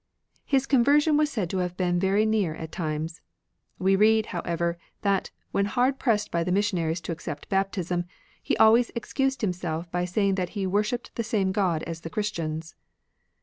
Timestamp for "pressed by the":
5.99-6.51